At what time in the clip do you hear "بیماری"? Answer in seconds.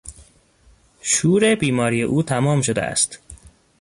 1.55-2.01